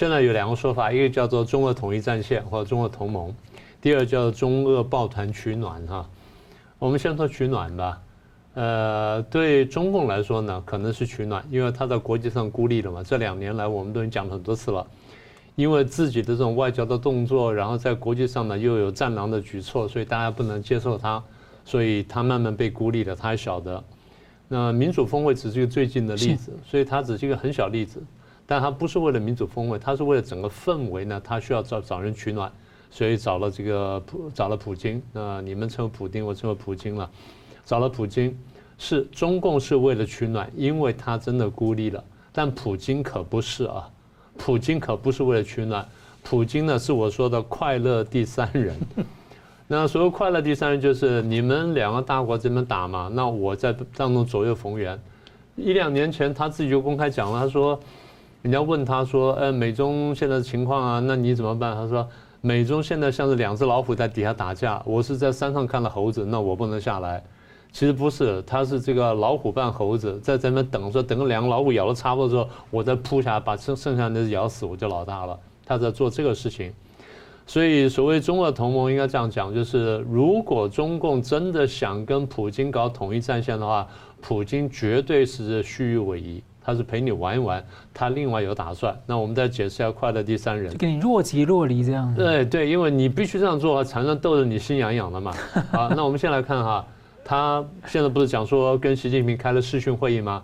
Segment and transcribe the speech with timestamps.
[0.00, 3.30] 现在有两个说法，一个叫做中俄统一战线或者中俄同盟，
[3.82, 6.08] 第二叫做中俄抱团取暖哈。
[6.78, 8.00] 我们先说取暖吧。
[8.54, 13.02] 呃，对中共来说呢，可能是取暖，因为他在国际上孤立了嘛。
[13.02, 14.86] 这两年来，我们都已经讲了很多次了，
[15.54, 21.22] 因为自己的这种外交的动作，然后在国际上呢又有战狼的举措，所以大家不能接受他，
[21.62, 23.14] 所以他慢慢被孤立了。
[23.14, 23.84] 他还晓得，
[24.48, 28.02] 那民主峰会只是一个最近的例子，所以它只是一个很小例子，
[28.50, 32.50] 但他不是为了民主峰会，他是为了整个氛围呢，他需要找找人取暖，
[32.90, 37.08] 所以找了这个普找了普京，那你们称为普丁，我称为普京了。
[37.64, 38.36] 找了普京，
[38.76, 42.02] 是中共是为了取暖，因为他真的孤立了。
[42.32, 43.88] 但普京可不是啊，
[44.36, 45.88] 普京可不是为了取暖，
[46.24, 48.76] 普京呢是我说的快乐第三人。
[49.68, 55.00] 那所谓快乐第三人，就是你们两个大国这边打嘛，那我在当中左右逢源。
[55.54, 57.78] 一两年前他自己就公开讲了，他说，
[58.42, 61.74] 人家问他说，呃，美中现在的情况啊，那你怎么办？
[61.74, 62.08] 他说，
[62.40, 67.22] 美中现在像是两只老虎在底下打架，我是在山上看到猴子，那我不能下来。
[67.70, 75.38] 其实不是，他是这个老虎扮猴子，在这边等着，等两个老虎咬了差不多之后，我再扑下来把剩剩下的咬死，我就老大了。
[75.66, 76.72] 他在做这个事情，
[77.46, 83.86] 所以所谓中俄同盟应该这样讲，就是如果中共真的想跟普京搞统一战线的话，
[84.20, 88.94] 普京绝对是虚与委蛇，他是陪你玩一玩，他另外有打算。
[89.06, 92.14] 那我们再解释一下快乐第三人，就给你若即若离这样。
[92.14, 95.32] 对对，因为你必须这样做，才能逗得你心痒痒的嘛。
[95.72, 96.84] 好，那我们先来看哈。
[97.22, 100.42] 他现在不是讲说跟习近平开了视讯会议吗？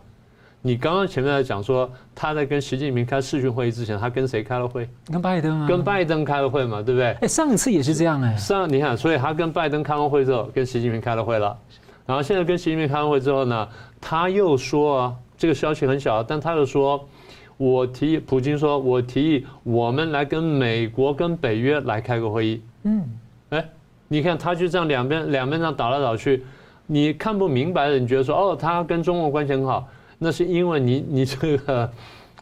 [0.62, 4.88] 你刚刚前面在讲说他在跟习近平开视讯会议之前，他跟谁开了会？
[5.10, 5.66] 跟拜登啊。
[5.66, 7.12] 跟拜登开了会嘛，对不对？
[7.22, 8.36] 哎，上次也是这样哎。
[8.36, 11.56] 上你看，所以他跟拜登开完会之后，跟习近平开了会了。
[12.04, 13.68] 然后现在跟习近平开完会之后呢，
[14.00, 17.08] 他又说啊，这个消息很小，但他又说，
[17.56, 22.62] 我提议，普京说，我提议我们来跟美国跟北约来开个会议。
[22.84, 23.04] 嗯，
[23.50, 23.68] 哎，
[24.08, 26.44] 你看他就这样两边两边这样倒来倒去。
[26.86, 29.88] 你看不明白的，你觉得说哦，他跟中国关系很好，
[30.18, 31.90] 那是因为你你这个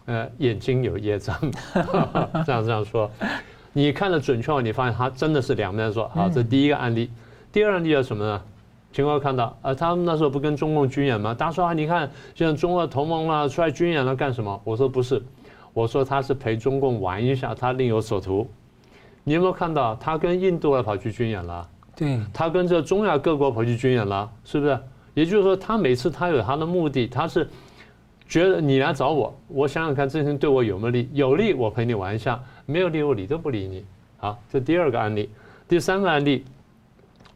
[0.05, 1.35] 呃眼睛有业障，
[2.45, 3.11] 这样这样说，
[3.73, 7.11] 你看的准确，你发现他真的是两边说好，这第一个案例，
[7.51, 8.43] 第二案例是什么呢？
[8.95, 11.35] 情况看到啊，他们那时候不跟中共军演吗？
[11.35, 14.61] 大家说啊，你看现在中俄同盟了出来军演了干什么？
[14.63, 15.21] 我说不是，
[15.73, 18.49] 我说他是陪中共玩一下，他另有所图。
[19.25, 21.69] 你有没有看到他跟印度还跑去军演了？
[21.97, 24.79] 对，他跟这中亚各国跑去军演了，是不是？
[25.15, 27.49] 也就是说，他每次他有他的目的，他是
[28.29, 33.85] 觉得你来找我，我想想看这事情对我有没有利，有利我陪你玩一下，没有利我理都不理你。
[34.19, 35.29] 好，这第二个案例，
[35.67, 36.45] 第三个案例，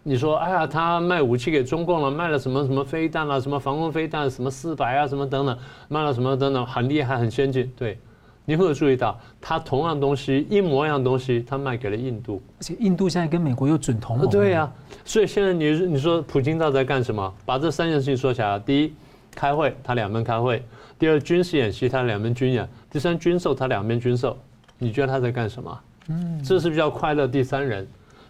[0.09, 7.99] 你说，哎呀，他卖武器给中共了，卖了什么什么飞弹啊，什么防空飞弹，什么四百啊，什么等等，卖了什么等等，很厉害，很先进，对。
[8.47, 14.27] 你有没有注意到，他同样东西一模一样东西，他卖给了印度，而且印度现在跟美国又准同盟。
[14.31, 14.73] 对呀，
[15.05, 17.31] 所以现在你你说普京到底在干什么？
[17.45, 18.95] 把这三件事情说起来：第一，
[19.35, 20.57] 开会，他两边开会；
[20.99, 24.35] 第二，军事演习，他两边军演；第三，军售，他两边军售。
[24.79, 25.81] 你觉得他在干什么？
[26.09, 27.87] 嗯，这是比较快乐第三人。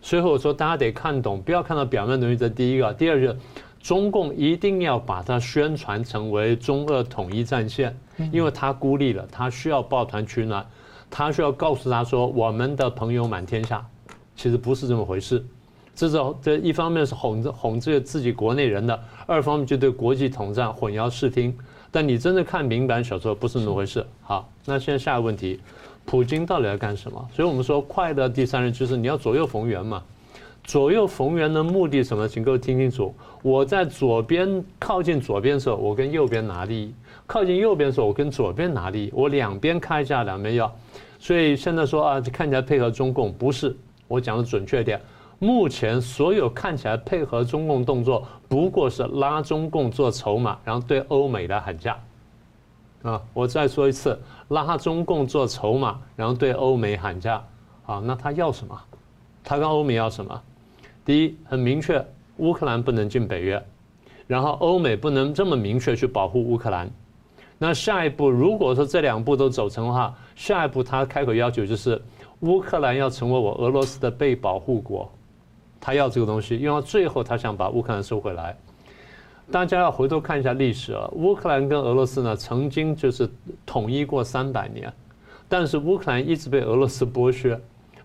[0.09, 2.35] 所以我说大家得看懂，不要看到表面东西。
[2.35, 3.37] 这第一个，第二个。
[3.83, 7.97] 中共一定要把它宣传成为中俄统一战线，
[8.33, 10.67] 因为他孤立了，他需要抱团取暖，
[11.09, 13.87] 他需要告诉他说我们的朋友满天下，
[14.35, 15.45] 其实不是这么回事，
[15.95, 21.57] 这是这一方面是哄着哄着自己国内人的，二方面就对国际统战混淆视听。
[21.91, 24.05] 但你真的看明白小说不是那么回事。
[24.23, 25.61] 好，那现在下一个问题，
[26.11, 27.29] 普京到底要干什么？
[27.35, 30.03] 所以我们说快的第三人就是你要左右逢源嘛。
[30.65, 32.27] 左右逢源的目的什么？
[32.27, 33.15] 请各位听清楚。
[33.43, 36.93] 我在左边靠近左边的时候，我跟右边拿利益；
[37.27, 39.13] 靠近右边的时候，我跟左边拿利益。
[39.15, 40.75] 我两边开价，两边要。
[41.19, 43.77] 所以现在说啊，看起来配合中共，不是。
[44.07, 44.99] 我讲的准确点，
[45.39, 51.99] 目前所有看起来配合中共动作，不过是拉中共做筹码，然后对欧美的喊价。
[53.03, 57.45] 啊，我再说一次，拉中共做筹码，然后对欧美喊价。
[57.87, 58.79] 啊，那他要什么？
[59.43, 60.43] 他跟欧美要什么？
[61.07, 62.05] 第一，很明确，
[62.37, 63.65] 乌克兰不能进北约，
[64.27, 66.91] 然后欧美不能这么明确去保护乌克兰。
[67.57, 72.01] 那下一步，如果说这两步都走成的话，下一步他开口要求就是
[72.41, 75.11] 乌克兰要成为我俄罗斯的被保护国，
[75.81, 78.55] 他要这个东西，因为最后他想把乌克兰收回来。
[79.51, 83.29] 大家要回头看一下历史啊，乌克兰跟俄罗斯呢曾经就是
[83.65, 84.93] 统一过三百年，
[85.49, 87.59] 但是乌克兰一直被俄罗斯剥削。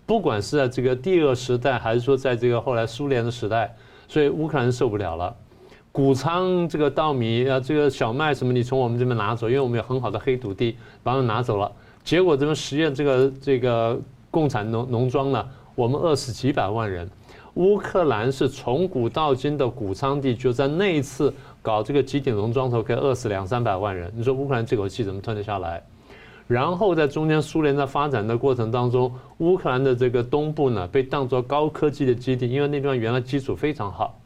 [0.05, 3.75] 不管是在这个帝俄时代，还是说在这个后来苏联的时代，
[4.07, 5.35] 所以乌克兰受不了了。
[5.91, 11.71] 谷仓这个稻米啊，这个小麦什么，你从我们这边拿走，因为我们有很好的黑土地，把它拿走了。
[12.03, 13.99] 结果这边实验这个这个
[14.31, 17.09] 共产农农庄呢，我们饿死几百万人。
[17.55, 21.31] 乌克兰是从古到今的谷仓地，就在那一次
[21.61, 24.11] 搞这个集体农庄头，可以饿死两三百万人。
[24.15, 25.83] 你说乌克兰这口气怎么吞得下来？
[26.47, 34.19] 然后在中间，苏联在发展的过程当中，乌克兰的这个东部呢，被当作高科技的基地，因为那地方原来基础非常好，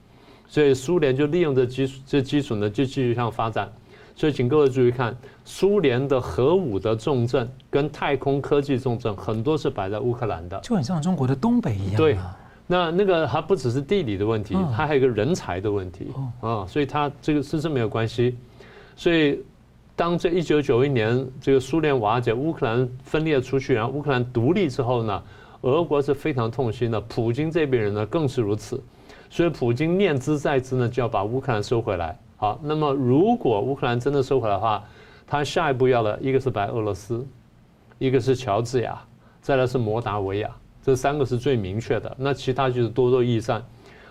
[0.48, 3.72] 所以苏联就利用这基础，这基础呢，就继续向发展。
[4.18, 5.16] 所以请各位注意看，
[5.46, 11.96] 苏联的核武的重镇跟太空科技重镇，很多是摆在乌克兰的，就很像中国的东北一样。
[11.96, 12.18] 对。
[12.70, 16.12] 那那个还不只是地理的问题，它还有一个人才的问题
[16.42, 18.36] 啊，所以它这个是真没有关系。
[18.94, 19.40] 所以
[19.96, 25.24] 当这一九九一年这个苏联瓦解，乌克兰分裂出去，然后乌克兰独立之后呢，
[25.62, 28.84] 俄国是非常痛心的，普京这边人呢更是如此。
[29.30, 32.20] 所以普京念兹在兹呢，就要把乌克兰收回来。
[32.38, 34.84] 好，那么如果乌克兰真的收回来的话，
[35.26, 37.26] 他下一步要的一个是白俄罗斯，
[37.98, 39.02] 一个是乔治亚，
[39.42, 40.50] 再来是摩达维亚。
[40.84, 43.62] 这三个是最明确的，那其他就是多多益善。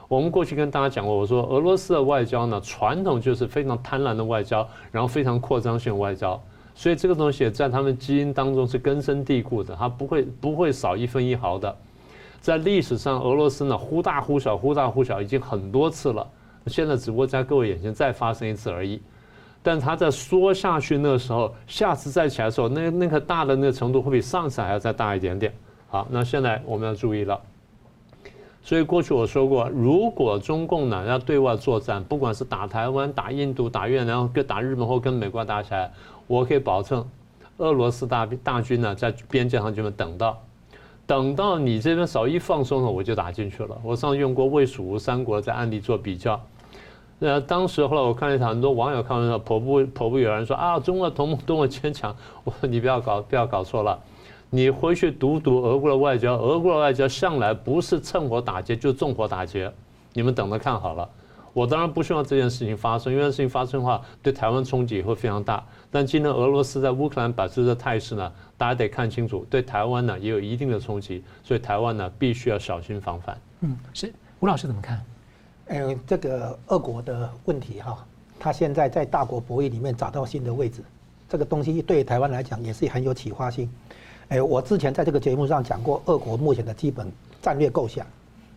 [0.09, 6.41] 我们过去跟大家讲过，我说俄罗斯的外交呢，传统就是非常贪婪的外交，然后非常扩张性外交，
[6.75, 11.75] 所以这个东西在他们基因当中是根深蒂固的，它不会不会少一分一毫的。
[12.41, 16.27] 在历史上，俄罗斯呢忽大忽小，忽大忽小已经很多次了，
[16.67, 19.01] 现在只不过在各位眼前再发生一次而已。
[19.63, 25.53] 但它在缩下去那时候，下次再起来的时候，那那个大的那个程度会比上次还要再大一点点。
[25.89, 27.41] 好，那现在我们要注意了。
[28.63, 35.91] 所以过去我说过，如果中共呢要对外作战，不管是打台湾、打印度、打越南，跟打日本或跟美国打起来，
[36.27, 37.05] 我可以保证，
[37.59, 40.41] 俄罗斯大大军呢在边界上就能等到，
[41.07, 43.77] 等到你这边稍一放松了，我就打进去了。
[43.83, 46.41] 我上次用过魏蜀吴三国在案例做比较，
[47.19, 52.15] 那当时后来我看了一场，很多网友看完之后，颇不颇不有人说啊，中俄同盟多么坚强。
[52.45, 53.99] 我说你不要搞，不要搞错了。
[54.51, 59.73] 你回去读读俄国的外交，俄国的外交向来不是趁火打劫，就纵火打劫。
[60.13, 61.09] 你们等着看好了。
[61.53, 65.65] 我当然不希望这件事情发生，因为事情发生的话，对台湾冲击也会非常大。
[65.91, 73.41] 但今天俄罗斯在乌克兰摆出的态势呢，大家得看清楚，对台湾呢也有一定的冲击，所以台湾呢必须要小心防范。
[73.63, 75.03] 嗯，是吴老师怎么看？
[75.69, 78.05] 嗯，这个俄国的问题哈，
[78.39, 80.81] 他现在在大国博弈里面找到新的位置，
[81.29, 83.69] 这个东西对台湾来讲也是很有启发性。
[84.29, 87.11] 哎，我之前在这个节目上讲过，俄国目前的基本
[87.43, 88.07] 战略构想，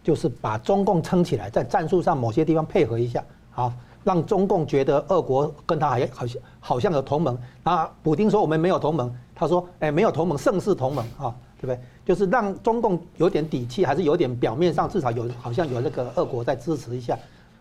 [0.04, 3.74] 就是把中共撑起来，在战术上某些地方配合一下，好，
[4.04, 7.38] 让中共觉得俄国跟他还好像好像有同盟。
[7.64, 11.80] 那普丁说我们没有同盟，他说哎没有同盟胜似同盟啊，对不对？
[12.06, 17.18] 就是让中共有点底气，还是有点表面上至少有好像有那个俄国在支持一下。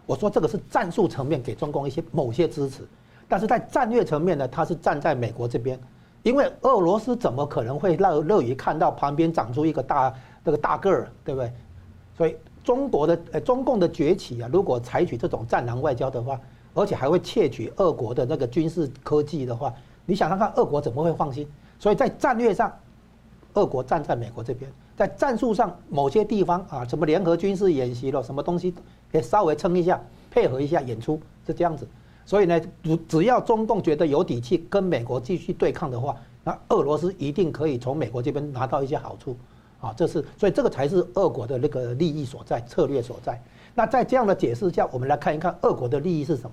[0.07, 2.83] 我说这个是战术层面给中共一些某些支持，
[3.29, 5.79] 但是在战略层面呢，他是站在美国这边。
[6.23, 11.53] 因为俄罗斯怎么可能会乐乐于看到旁边长出一个大那个大个儿，对不对？
[12.17, 16.39] 所以中国的呃中共的崛起啊，如果采取这种战狼外交的话，
[16.75, 19.73] 而且还会窃取俄国的那个军事科技的话，
[20.07, 21.49] 你想想看，俄国怎么会放心？
[21.79, 22.73] 所以在战略上，
[23.59, 28.73] 俄国站在美国这边；在战术上，某些地方啊，什么联合军事演习了，什么东西，
[29.11, 30.01] 可以稍微撑一下，
[30.31, 31.87] 配合一下演出，是这样子。
[32.25, 36.15] 所以呢，只只要中共觉得有底气跟美国继续对抗的话，
[36.45, 39.37] 那俄罗斯一定可以从美国这边拿到一些好处，
[39.81, 43.43] 啊，这是所以这个才是俄国的那个利益所在、策略所在。
[43.75, 46.53] 那在这样的解释下，我们来看一看俄国的利益是什么？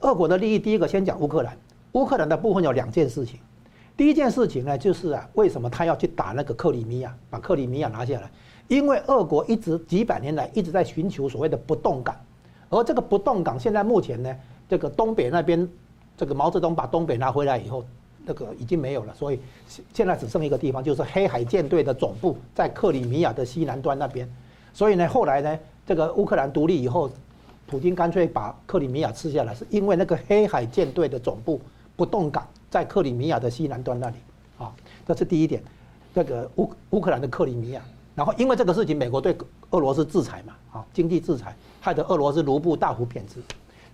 [0.00, 1.56] 俄国的利益，第一个先讲乌克兰。
[1.92, 3.40] 乌克兰的部分有两件事情，
[3.98, 8.30] 第一件事情呢，就是啊，为什么他要去打那个克里米亚，把克里米亚拿下来？
[8.68, 12.14] 因为俄国一直几百年来一直在寻求所谓的不动港，
[12.70, 14.32] 而这个不动港现在目前呢？
[14.68, 15.68] 这个东北那边，
[16.16, 17.84] 这个毛泽东把东北拿回来以后，
[18.24, 19.40] 那个已经没有了，所以
[19.92, 24.30] 现在只剩一个地方，就是黑海舰队的总部在克里米亚的西南端那边。
[24.72, 27.10] 所以呢，后来呢，这个乌克兰独立以后，
[27.66, 31.60] 普京干脆把克里米亚吃下来，是因为那个黑海舰队的总部
[31.96, 34.16] 不动港在克里米亚的西南端那里。
[34.58, 34.74] 啊，
[35.06, 35.62] 这是第一点。
[36.14, 37.82] 这个乌乌克兰的克里米亚，
[38.16, 39.36] 然后因为这个事情，美国对
[39.70, 43.40] 俄罗斯制裁嘛，啊，经济制裁，害得俄罗斯卢布大幅贬值。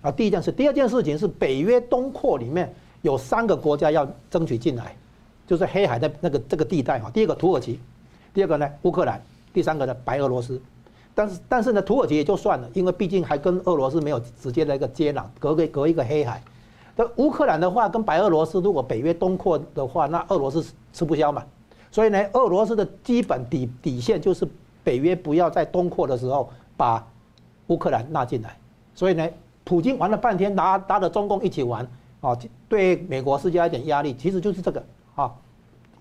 [0.01, 4.97] 啊，第一件事，第二件事情是北约东扩里面有三个国家要争取进来，
[5.47, 7.11] 就是黑海的那个这个地带哈。
[7.11, 7.79] 第一个土耳其，
[8.33, 9.21] 第二个呢乌克兰，
[9.53, 10.59] 第三个呢白俄罗斯。
[11.15, 16.43] 但是但是呢土耳其也就算了，因为毕竟还跟俄罗斯没有直接的一个接壤，隔个隔一个黑海。
[16.97, 21.45] 那乌克兰的话跟白俄罗斯，如果北约东扩的话，那俄罗斯吃不消嘛。
[21.91, 24.49] 所以呢，俄罗斯的基本底底线就是
[24.83, 27.07] 北约不要在东扩的时候把
[27.69, 28.57] 乌克兰纳进来。
[28.95, 29.29] 所以呢。
[29.67, 31.89] 普京玩了半天，拿拿着中共一起玩，
[32.21, 34.85] 啊，对美国施加一点压力，其实就是这个
[35.15, 35.33] 啊，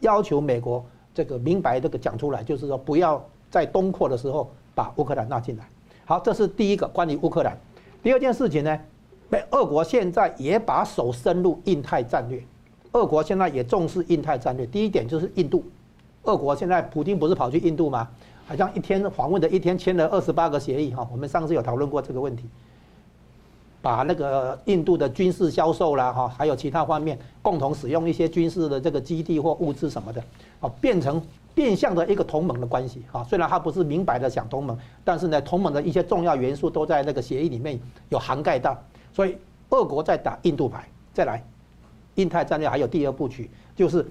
[0.01, 0.83] 要求美国
[1.13, 5.65] 这个明白这个讲出来，就是说不要在东扩的时候把乌克兰纳进来。
[6.03, 7.57] 好，这是第一个关于乌克兰。
[8.03, 8.77] 第二件事情呢，
[9.33, 12.39] 被俄国现在也把手伸入印太战略。
[12.91, 14.63] 俄国现在也重视印太战略。
[14.63, 15.65] 第一点就是印度，
[16.25, 18.07] 俄国现在普丁不是跑去印度吗？
[18.45, 21.07] 好像一天访问的一天签了二十八个协议哈。
[21.11, 22.43] 我们上次有讨论过这个问题，
[23.81, 30.23] 把那个印度的军事销售啦哈，还有其他方面共同使用一些军事的这个基地或物资什么的，
[30.59, 31.19] 啊，变成。
[31.55, 38.75] 变相的一个同盟的关系啊，虽然他不是明白的想同盟，但是呢，同盟的一些重要元素都在那个协议里面有涵盖到。
[39.13, 39.38] 所以，
[39.70, 41.43] 俄国在打印度牌，再来，
[42.15, 44.05] 印太战略还有第二部曲，就是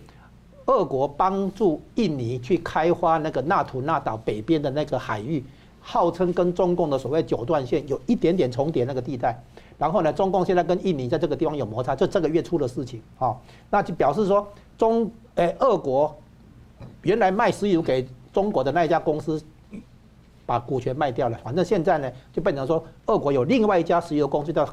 [0.67, 5.45] 俄国帮助印尼去开发那个纳土纳岛北边的那个海域，
[5.81, 9.37] 号称跟中共的所谓九段线有一点点重叠那个地带。
[9.79, 13.37] 然后呢，中共现在跟印尼在这个地方有摩擦，就这个月出的事情啊，
[13.69, 14.47] 那就表示说
[14.79, 16.15] 中诶，俄国。
[17.03, 19.41] 原来卖石油给中国的那一家公司，
[20.47, 21.39] 把股权卖掉了。
[21.43, 24.69] 反正现在呢，就变成说，俄国有另外一家石油公司叫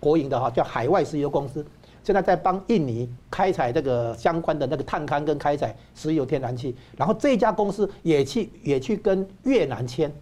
[0.00, 1.64] 国营的哈，叫海外石油公司，
[2.02, 6.74] 现在在帮印尼开采这个相关的那个探勘跟开采石油天然气。
[6.96, 10.12] 然后这家公司也去也去跟越南签，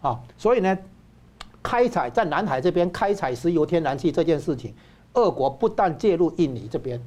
[0.00, 0.78] 啊，所以呢，
[1.62, 4.72] 开采在南海这边开采石油天然气这件事情，
[5.14, 7.00] 俄国不但介入印尼这边，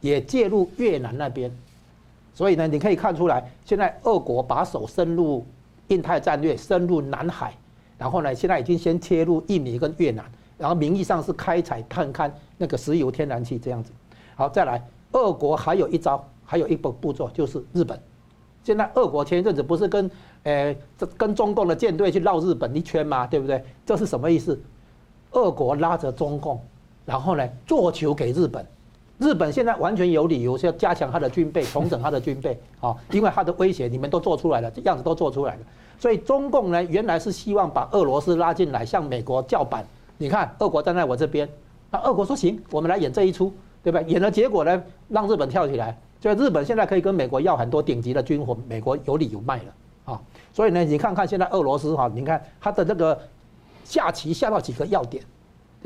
[0.00, 1.50] 也介入越南那边。
[2.32, 5.46] 所以呢，你可以看出来，现在俄国把手伸入
[5.88, 7.54] 印太战略，深入南海，
[7.96, 10.24] 然后呢，现在已经先切入印尼跟越南，
[10.56, 13.90] 然后名义上是开采探勘那个石油天然气这样子。
[14.36, 17.98] 好，再来，俄国还有一招，还有一步步骤就是日本。
[18.62, 20.10] 现在俄国前一阵子不是跟
[20.42, 23.26] 呃这跟中共的舰队去绕日本一圈吗？
[23.26, 23.62] 对不对？
[23.84, 24.58] 这是什么意思？
[25.32, 26.60] 俄国拉着中共，
[27.04, 28.64] 然后呢做球给日本。
[29.18, 35.60] 日本现在完全有理由是要加强他的军备，重整他的军备啊，因为他的威胁你们都做出来了，这样子都做出来了。
[35.98, 39.86] 所以中共呢，原来是希望把俄罗斯拉进来，向美国叫板。
[40.18, 41.48] 你看，俄国站在我这边，
[41.90, 43.52] 那俄国说行，我们来演这一出，
[43.82, 44.00] 对吧？
[44.02, 45.96] 演的结果呢，让日本跳起来。
[46.20, 50.22] 就日本现在可以跟美国要很多顶级的军火，美国有理由卖了啊。
[50.52, 53.20] 所以呢，你看看现在俄罗斯哈，你看他的这个
[53.84, 55.22] 下棋下到几个要点。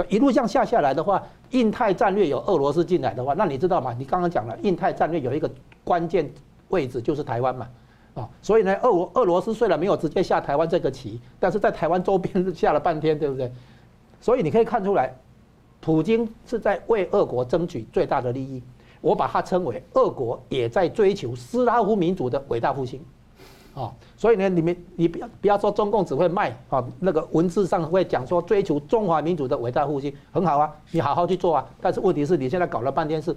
[0.08, 1.20] 一路这样下下来的话，
[1.50, 3.92] 印太战略有俄罗斯进来的话，那你知道吗？
[3.98, 5.50] 你刚刚讲了，印太战略有一个
[5.82, 6.30] 关键
[6.68, 7.68] 位置就是台湾嘛，
[8.14, 13.50] 啊，所以呢，俄俄罗斯虽然没有直接下台湾这个棋，但是在台湾周边下了半天，对不对？
[14.20, 15.14] 所以你可以看出来，
[15.80, 18.62] 普京是在为俄国争取最大的利益。
[19.00, 23.00] 我把它称为俄国也在追求斯拉夫民族的伟大复兴。
[23.74, 31.64] 啊，所以呢，你们你不要不要说中共只会卖啊，那个文字上会讲说追求中华民族的伟大复兴很好啊，你好好去做啊。
[31.80, 33.36] 但是问题是你现在搞了半天是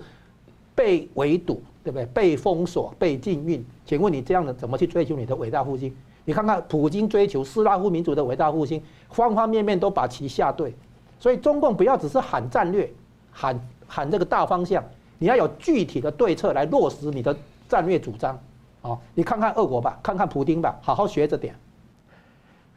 [0.73, 2.05] 被围堵，对不对？
[2.07, 5.95] 被封锁、被禁运，请问你这样的怎么去追求你的伟大复兴？
[6.25, 10.73] 你看看普京追求斯拉夫民族的伟大复兴，方方面面都把棋下对。
[11.19, 12.91] 所以中共不要只是喊战略，
[13.31, 14.83] 喊喊这个大方向，
[15.19, 17.35] 你要有具体的对策来落实你的
[17.69, 18.39] 战略主张。
[18.81, 21.53] 哦，你看看俄国吧，看看普京吧，好好学着点。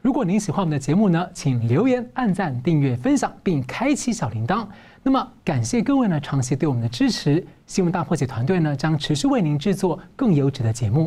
[0.02, 4.66] 如果您喜欢我们的节目呢，请留言、按赞、订阅、分享，并开启小铃铛。
[5.02, 7.42] 那么，感谢各位呢长期对我们的支持。
[7.66, 11.02] 新闻大破解团队呢将持续为您制作更优质的节目。